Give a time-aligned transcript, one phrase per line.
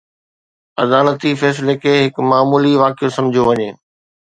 [0.83, 3.69] عدالتي فيصلي کي هڪ معمولي واقعو سمجهيو وڃي.